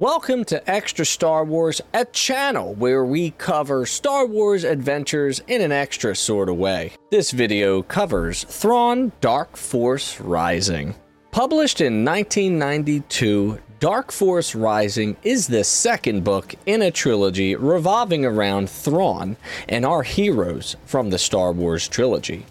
[0.00, 5.72] Welcome to Extra Star Wars, a channel where we cover Star Wars adventures in an
[5.72, 6.92] extra sort of way.
[7.10, 10.94] This video covers Thrawn Dark Force Rising.
[11.32, 18.70] Published in 1992, Dark Force Rising is the second book in a trilogy revolving around
[18.70, 19.36] Thrawn
[19.68, 22.46] and our heroes from the Star Wars trilogy.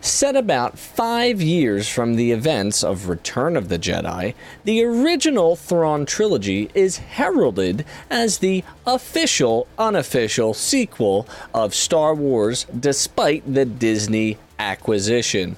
[0.00, 4.34] Set about five years from the events of Return of the Jedi,
[4.64, 13.42] the original Thrawn trilogy is heralded as the official, unofficial sequel of Star Wars despite
[13.52, 15.56] the Disney acquisition.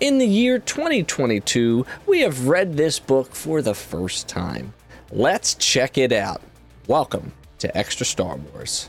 [0.00, 4.72] In the year 2022, we have read this book for the first time.
[5.10, 6.40] Let's check it out.
[6.86, 8.88] Welcome to Extra Star Wars.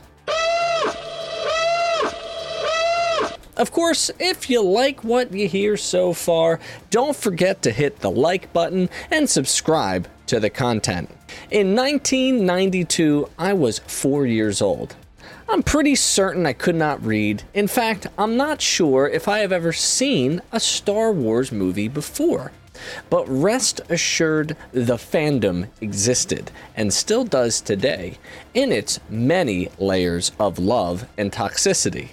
[3.56, 6.60] Of course, if you like what you hear so far,
[6.90, 11.08] don't forget to hit the like button and subscribe to the content.
[11.50, 14.94] In 1992, I was four years old.
[15.48, 17.44] I'm pretty certain I could not read.
[17.54, 22.52] In fact, I'm not sure if I have ever seen a Star Wars movie before.
[23.08, 28.18] But rest assured, the fandom existed and still does today
[28.52, 32.10] in its many layers of love and toxicity.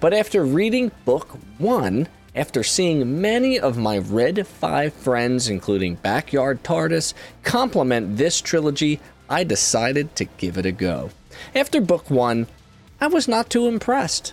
[0.00, 1.28] But after reading book
[1.58, 9.00] one, after seeing many of my Red 5 friends, including Backyard TARDIS, compliment this trilogy,
[9.28, 11.10] I decided to give it a go.
[11.54, 12.46] After book one,
[13.00, 14.32] I was not too impressed.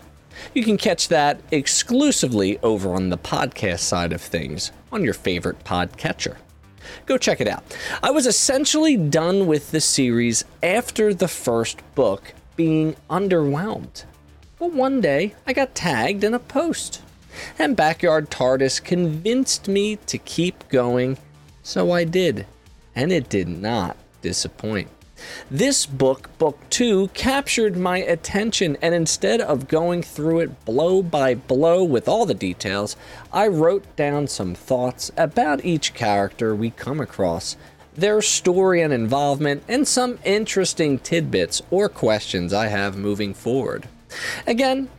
[0.53, 5.63] You can catch that exclusively over on the podcast side of things on your favorite
[5.63, 6.37] podcatcher.
[7.05, 7.63] Go check it out.
[8.01, 14.05] I was essentially done with the series after the first book being underwhelmed.
[14.59, 17.01] But one day, I got tagged in a post,
[17.57, 21.17] and Backyard TARDIS convinced me to keep going,
[21.63, 22.45] so I did,
[22.93, 24.89] and it did not disappoint.
[25.49, 31.35] This book, Book 2, captured my attention, and instead of going through it blow by
[31.35, 32.97] blow with all the details,
[33.31, 37.55] I wrote down some thoughts about each character we come across,
[37.95, 43.87] their story and involvement, and some interesting tidbits or questions I have moving forward.
[44.47, 44.89] Again,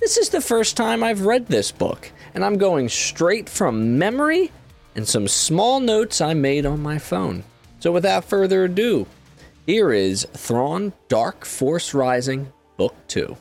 [0.00, 4.52] this is the first time I've read this book, and I'm going straight from memory
[4.94, 7.44] and some small notes I made on my phone.
[7.80, 9.06] So without further ado,
[9.66, 13.36] here is Thrawn Dark Force Rising, Book 2.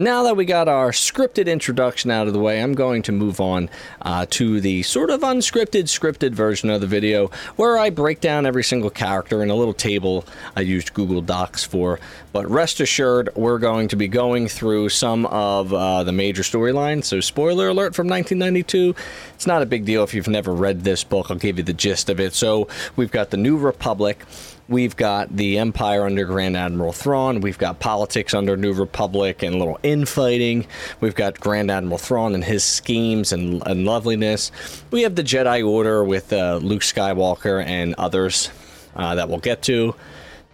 [0.00, 3.40] Now that we got our scripted introduction out of the way, I'm going to move
[3.40, 3.68] on
[4.00, 8.46] uh, to the sort of unscripted, scripted version of the video where I break down
[8.46, 11.98] every single character in a little table I used Google Docs for.
[12.32, 17.06] But rest assured, we're going to be going through some of uh, the major storylines.
[17.06, 18.94] So, spoiler alert from 1992.
[19.34, 21.28] It's not a big deal if you've never read this book.
[21.28, 22.34] I'll give you the gist of it.
[22.34, 24.24] So, we've got the New Republic.
[24.68, 27.40] We've got the Empire under Grand Admiral Thrawn.
[27.40, 30.66] We've got politics under New Republic and little infighting.
[31.00, 34.52] We've got Grand Admiral Thrawn and his schemes and, and loveliness.
[34.90, 38.50] We have the Jedi Order with uh, Luke Skywalker and others
[38.96, 39.94] uh, that we'll get to.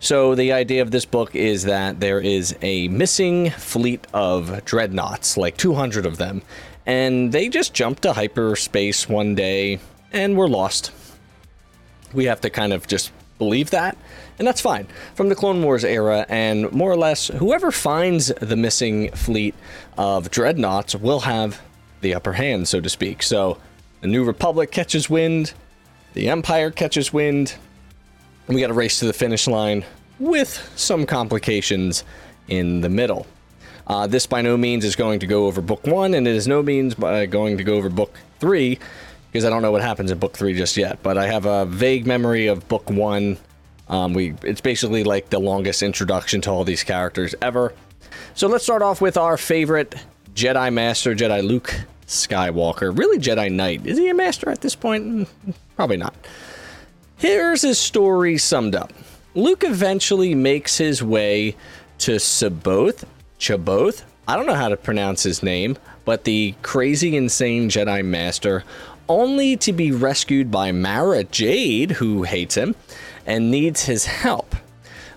[0.00, 5.38] So, the idea of this book is that there is a missing fleet of dreadnoughts,
[5.38, 6.42] like 200 of them,
[6.84, 9.78] and they just jumped to hyperspace one day
[10.12, 10.92] and were lost.
[12.12, 13.96] We have to kind of just believe that,
[14.38, 14.86] and that's fine.
[15.14, 19.54] From the Clone Wars era, and more or less, whoever finds the missing fleet
[19.98, 21.60] of dreadnoughts will have
[22.00, 23.22] the upper hand, so to speak.
[23.22, 23.58] So,
[24.00, 25.54] the New Republic catches wind,
[26.12, 27.54] the Empire catches wind,
[28.46, 29.84] and we got to race to the finish line
[30.18, 32.04] with some complications
[32.48, 33.26] in the middle.
[33.86, 36.46] Uh, this by no means is going to go over book one, and it is
[36.46, 38.78] no means uh, going to go over book three
[39.34, 41.02] because I don't know what happens in book three just yet.
[41.02, 43.36] But I have a vague memory of book one.
[43.88, 47.74] Um, we it's basically like the longest introduction to all these characters ever.
[48.34, 49.96] So let's start off with our favorite
[50.36, 51.74] Jedi Master, Jedi Luke
[52.06, 52.96] Skywalker.
[52.96, 53.84] Really, Jedi Knight.
[53.84, 55.04] Is he a master at this point?
[55.04, 56.14] Mm, probably not.
[57.16, 58.92] Here's his story summed up.
[59.34, 61.56] Luke eventually makes his way
[61.98, 63.02] to C'baoth,
[63.40, 64.04] C'baoth.
[64.28, 68.62] I don't know how to pronounce his name, but the crazy, insane Jedi Master
[69.08, 72.74] only to be rescued by Mara Jade, who hates him
[73.26, 74.54] and needs his help.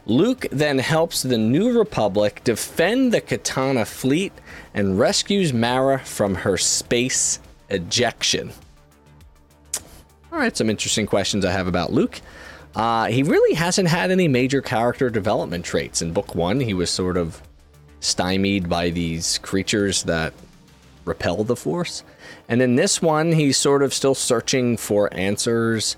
[0.05, 4.31] Luke then helps the New Republic defend the Katana fleet
[4.73, 7.39] and rescues Mara from her space
[7.69, 8.51] ejection.
[10.31, 12.21] All right, some interesting questions I have about Luke.
[12.75, 16.01] Uh, he really hasn't had any major character development traits.
[16.01, 17.41] In book one, he was sort of
[17.99, 20.33] stymied by these creatures that
[21.07, 22.03] repel the Force.
[22.47, 25.95] And in this one, he's sort of still searching for answers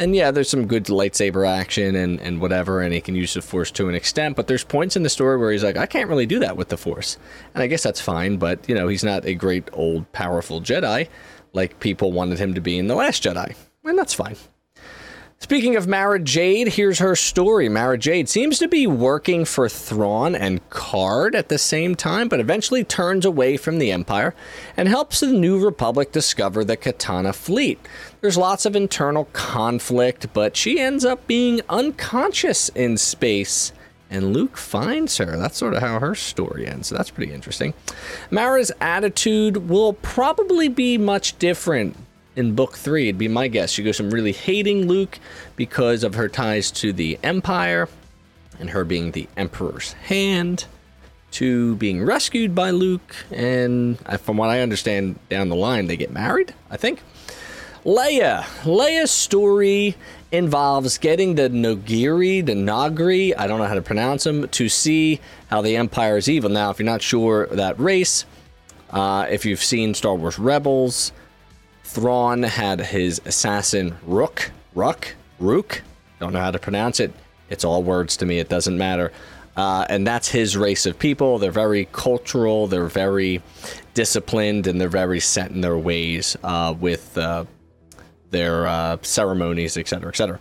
[0.00, 3.42] And yeah, there's some good lightsaber action and, and whatever, and he can use the
[3.42, 6.08] Force to an extent, but there's points in the story where he's like, I can't
[6.08, 7.18] really do that with the Force.
[7.54, 11.06] And I guess that's fine, but, you know, he's not a great, old, powerful Jedi
[11.52, 13.54] like people wanted him to be in The Last Jedi.
[13.84, 14.36] And that's fine.
[15.42, 17.70] Speaking of Mara Jade, here's her story.
[17.70, 22.40] Mara Jade seems to be working for Thrawn and Karrde at the same time, but
[22.40, 24.34] eventually turns away from the Empire
[24.76, 27.80] and helps the New Republic discover the Katana fleet.
[28.20, 33.72] There's lots of internal conflict, but she ends up being unconscious in space.
[34.10, 35.38] And Luke finds her.
[35.38, 36.88] That's sort of how her story ends.
[36.88, 37.72] So that's pretty interesting.
[38.30, 41.96] Mara's attitude will probably be much different
[42.36, 43.08] in book three.
[43.08, 43.70] It'd be my guess.
[43.70, 45.18] She goes from really hating Luke
[45.56, 47.88] because of her ties to the Empire
[48.58, 50.66] and her being the Emperor's hand
[51.32, 53.14] to being rescued by Luke.
[53.30, 57.00] And from what I understand, down the line, they get married, I think.
[57.84, 58.42] Leia.
[58.64, 59.96] Leia's story
[60.30, 65.20] involves getting the Nogiri, the Nagri, I don't know how to pronounce them, to see
[65.48, 66.50] how the Empire is evil.
[66.50, 68.26] Now, if you're not sure that race,
[68.90, 71.12] uh, if you've seen Star Wars Rebels,
[71.90, 75.82] Thrawn had his assassin Rook, Ruck, Rook.
[76.20, 77.12] Don't know how to pronounce it.
[77.48, 78.38] It's all words to me.
[78.38, 79.10] It doesn't matter.
[79.56, 81.40] Uh, and that's his race of people.
[81.40, 82.68] They're very cultural.
[82.68, 83.42] They're very
[83.94, 87.46] disciplined, and they're very set in their ways uh, with uh,
[88.30, 90.38] their uh, ceremonies, etc., etc.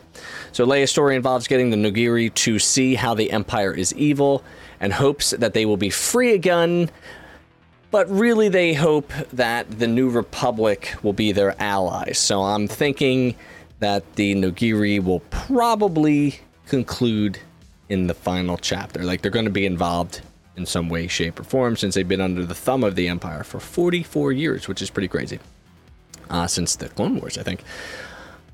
[0.52, 4.44] So Leia's story involves getting the Nogiri to see how the Empire is evil,
[4.80, 6.92] and hopes that they will be free again
[7.92, 12.18] but really they hope that the New Republic will be their allies.
[12.18, 13.36] So I'm thinking
[13.80, 17.40] that the Nogiri will probably conclude
[17.88, 19.04] in the final chapter.
[19.04, 20.22] Like they're going to be involved
[20.56, 23.44] in some way, shape, or form since they've been under the thumb of the Empire
[23.44, 25.40] for 44 years, which is pretty crazy.
[26.30, 27.64] Uh, since the Clone Wars, I think.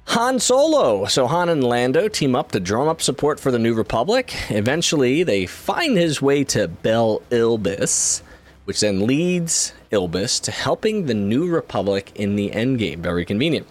[0.09, 1.05] Han Solo.
[1.05, 4.33] So Han and Lando team up to drum up support for the New Republic.
[4.49, 8.21] Eventually, they find his way to Bel Ilbis
[8.65, 12.97] which then leads Ilbis to helping the New Republic in the Endgame.
[12.99, 13.67] Very convenient.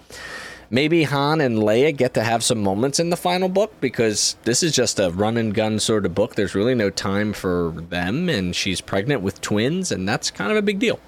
[0.71, 4.63] Maybe Han and Leia get to have some moments in the final book because this
[4.63, 6.35] is just a run and gun sort of book.
[6.35, 10.57] There's really no time for them, and she's pregnant with twins, and that's kind of
[10.57, 10.99] a big deal.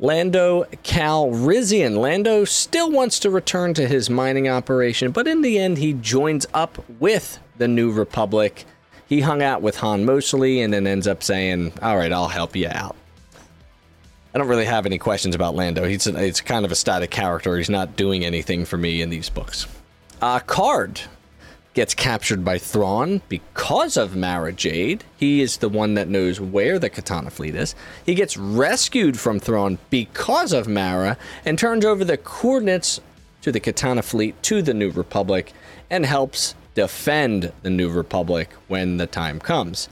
[0.00, 1.98] Lando Calrissian.
[1.98, 6.46] Lando still wants to return to his mining operation, but in the end, he joins
[6.54, 8.64] up with the New Republic.
[9.06, 12.54] He hung out with Han mostly and then ends up saying, All right, I'll help
[12.54, 12.96] you out.
[14.34, 15.84] I don't really have any questions about Lando.
[15.84, 17.56] He's it's kind of a static character.
[17.56, 19.66] He's not doing anything for me in these books.
[20.20, 21.02] Uh, Karrde
[21.74, 25.04] gets captured by Thrawn because of Mara Jade.
[25.16, 27.74] He is the one that knows where the Katana fleet is.
[28.04, 33.00] He gets rescued from Thrawn because of Mara and turns over the coordinates
[33.42, 35.52] to the Katana fleet to the New Republic
[35.88, 39.88] and helps defend the New Republic when the time comes.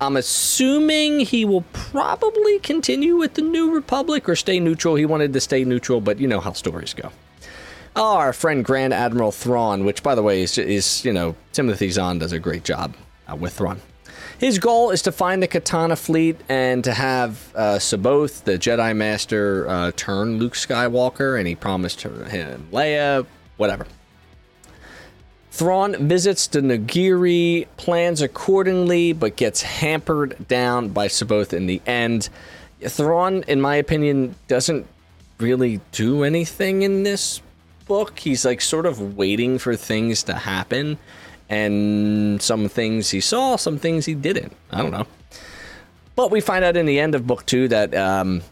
[0.00, 4.94] I'm assuming he will probably continue with the New Republic or stay neutral.
[4.94, 7.10] He wanted to stay neutral, but you know how stories go.
[7.96, 12.18] Our friend Grand Admiral Thrawn, which by the way is, is you know Timothy Zahn
[12.18, 12.96] does a great job
[13.30, 13.82] uh, with Thrawn.
[14.38, 18.96] His goal is to find the Katana fleet and to have uh, C'baoth, the Jedi
[18.96, 23.26] Master, uh, turn Luke Skywalker, and he promised him Leia,
[23.58, 23.86] whatever.
[25.50, 32.28] Thrawn visits the Nogiri, plans accordingly, but gets hampered down by C'baoth in the end.
[32.82, 34.86] Thrawn, in my opinion, doesn't
[35.38, 37.42] really do anything in this
[37.86, 38.20] book.
[38.20, 40.98] He's like sort of waiting for things to happen,
[41.48, 44.52] and some things he saw, some things he didn't.
[44.70, 45.06] I don't know.
[46.14, 48.42] But we find out in the end of book two that um,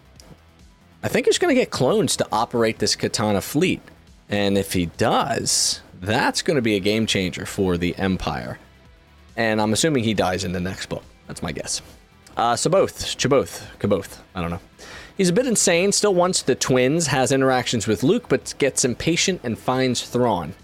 [1.02, 3.80] I think he's going to get clones to operate this Katana fleet.
[4.28, 8.58] And if he does, that's going to be a game changer for the Empire.
[9.36, 11.04] And I'm assuming he dies in the next book.
[11.26, 11.80] That's my guess.
[12.36, 14.60] Uh, C'baoth, C'baoth, C'baoth, I don't know.
[15.16, 19.40] He's a bit insane, still wants the twins, has interactions with Luke, but gets impatient
[19.42, 20.54] and finds Thrawn.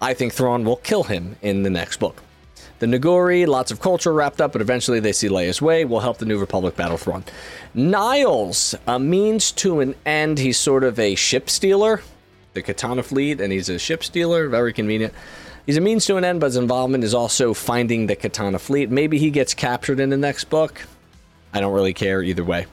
[0.00, 2.22] I think Thrawn will kill him in the next book.
[2.78, 6.18] The Nogiri, lots of culture wrapped up, but eventually they see Leia's way, will help
[6.18, 7.24] the New Republic battle Thrawn.
[7.74, 10.38] Niles, a means to an end.
[10.38, 12.02] He's sort of a ship stealer,
[12.54, 14.48] the Katana fleet, and he's a ship stealer.
[14.48, 15.14] Very convenient.
[15.66, 18.90] He's a means to an end, but his involvement is also finding the Katana fleet.
[18.90, 20.86] Maybe he gets captured in the next book.
[21.52, 22.66] I don't really care either way.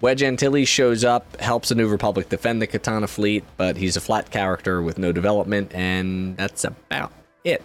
[0.00, 4.00] Wedge Antilles shows up, helps the New Republic defend the Katana fleet, but he's a
[4.00, 7.62] flat character with no development, and that's about it.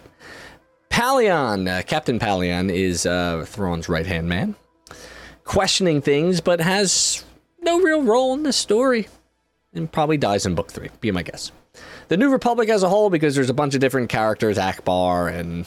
[0.89, 4.55] Pellaeon, uh, Captain Pellaeon, is uh, Thrawn's right hand man,
[5.43, 7.23] questioning things, but has
[7.61, 9.07] no real role in the story
[9.73, 11.51] and probably dies in book three, be my guess.
[12.07, 15.65] The New Republic as a whole, because there's a bunch of different characters, Ackbar and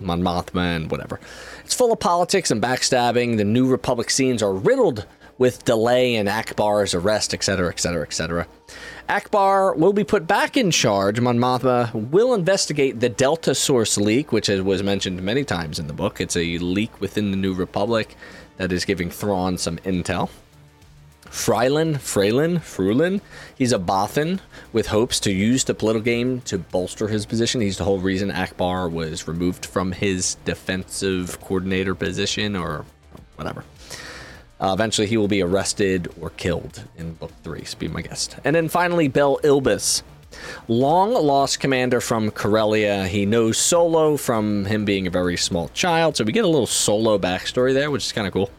[0.00, 1.20] Mon Mothma and whatever.
[1.64, 3.36] It's full of politics and backstabbing.
[3.36, 5.06] The New Republic scenes are riddled
[5.38, 8.46] with delay and Ackbar's arrest, etc., etc., etc.
[9.08, 11.20] Ackbar will be put back in charge.
[11.20, 15.92] Mon Mothma will investigate the Delta Source leak, which was mentioned many times in the
[15.92, 16.20] book.
[16.20, 18.14] It's a leak within the New Republic
[18.56, 20.30] that is giving Thrawn some intel.
[21.32, 23.22] Frylin, Freylin, Frulin,
[23.56, 24.40] he's a Bothan
[24.74, 27.62] with hopes to use the political game to bolster his position.
[27.62, 32.84] He's the whole reason Ackbar was removed from his defensive coordinator position or
[33.36, 33.64] whatever.
[34.60, 38.36] Uh, eventually, he will be arrested or killed in Book 3, so be my guest.
[38.44, 40.02] And then finally, Bel Ilbis.
[40.68, 43.06] Long lost commander from Corellia.
[43.06, 46.66] He knows Solo from him being a very small child, so we get a little
[46.66, 48.50] Solo backstory there, which is kind of cool.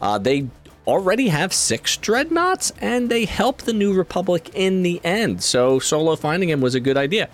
[0.00, 0.48] Uh, they
[0.88, 6.16] already have six dreadnoughts, and they help the New Republic in the end, so Solo
[6.16, 7.28] finding him was a good idea.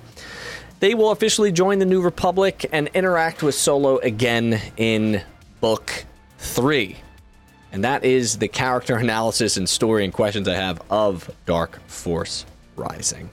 [0.80, 5.23] They will officially join the New Republic and interact with Solo again in
[5.61, 6.04] Book
[6.38, 6.96] 3.
[7.73, 12.44] And that is the character analysis and story and questions I have of Dark Force
[12.76, 13.30] Rising.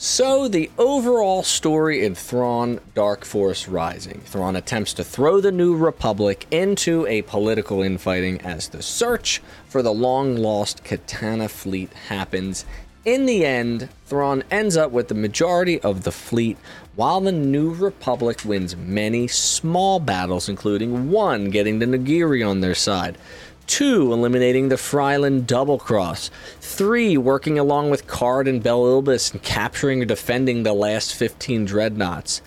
[0.00, 4.20] So, the overall story in Thrawn Dark Force Rising.
[4.20, 9.82] Thrawn attempts to throw the New Republic into a political infighting as the search for
[9.82, 12.64] the long lost Katana fleet happens.
[13.04, 16.58] In the end, Thrawn ends up with the majority of the fleet,
[16.94, 22.76] while the New Republic wins many small battles, including one getting the Nagiri on their
[22.76, 23.18] side.
[23.68, 26.30] Two, eliminating the Frylin double cross.
[26.58, 31.66] Three, working along with Karrde and Bel Ilbis and capturing or defending the last 15
[31.66, 32.40] dreadnoughts.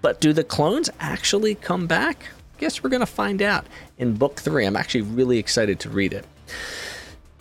[0.00, 2.24] But do the clones actually come back?
[2.56, 3.66] Guess we're going to find out
[3.98, 4.64] in book three.
[4.64, 6.24] I'm actually really excited to read it.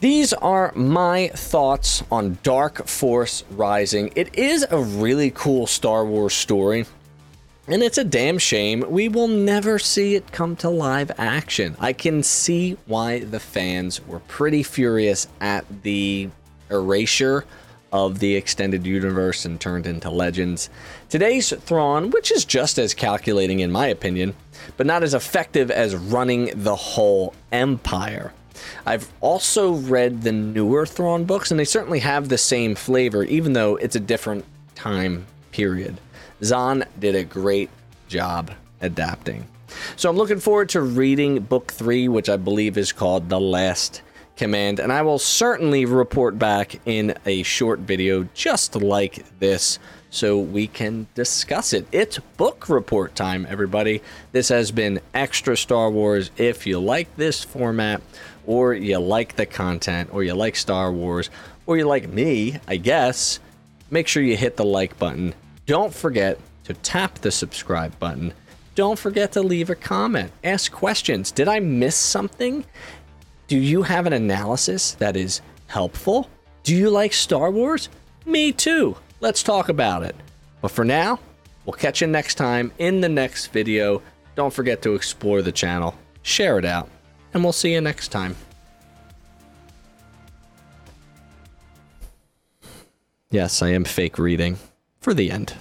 [0.01, 4.11] These are my thoughts on Dark Force Rising.
[4.17, 6.85] It is a really cool Star Wars story.
[7.69, 11.75] And it's a damn shame we will never see it come to live action.
[11.79, 16.29] I can see why the fans were pretty furious at the
[16.71, 17.45] erasure
[17.93, 20.71] of the extended universe and turned into legends.
[21.09, 24.33] Today's Thrawn, which is just as calculating in my opinion,
[24.75, 28.33] but not as effective as running the whole empire.
[28.87, 33.53] I've also read the newer Thrawn books, and they certainly have the same flavor, even
[33.53, 35.99] though it's a different time period.
[36.43, 37.69] Zahn did a great
[38.07, 39.45] job adapting.
[39.95, 44.01] So I'm looking forward to reading book three, which I believe is called The Last
[44.37, 49.79] Command, and I will certainly report back in a short video just like this
[50.09, 51.85] so we can discuss it.
[51.91, 54.01] It's book report time, everybody.
[54.31, 56.31] This has been Extra Star Wars.
[56.37, 58.01] If you like this format,
[58.47, 61.29] or you like the content, or you like Star Wars,
[61.67, 63.39] or you like me, I guess,
[63.91, 65.35] make sure you hit the like button
[65.69, 68.33] don't forget to tap the subscribe button.
[68.73, 70.31] Don't forget to leave a comment.
[70.43, 71.31] Ask questions.
[71.31, 72.65] Did I miss something?
[73.47, 76.27] Do you have an analysis that is helpful?
[76.63, 77.89] Do you like Star Wars?
[78.25, 78.97] Me too.
[79.19, 80.15] Let's talk about it.
[80.59, 81.19] But for now,
[81.67, 84.01] we'll catch you next time in the next video.
[84.33, 86.89] Don't forget to explore the channel, share it out,
[87.31, 88.35] and we'll see you next time.
[93.29, 94.57] Yes, I am fake reading
[94.99, 95.53] for the end.